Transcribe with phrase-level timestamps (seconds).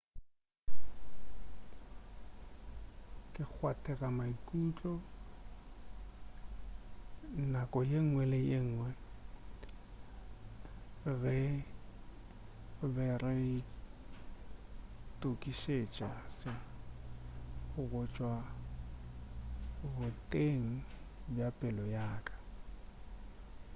[3.33, 4.93] ke kgwathega maikutlo
[7.53, 8.89] nako ye ngwe le ye ngwe
[11.03, 11.37] ge re
[12.93, 16.51] be re itokišetša se
[17.89, 18.33] go tšwa
[19.95, 20.65] boteng
[21.33, 22.35] bja pelo yaka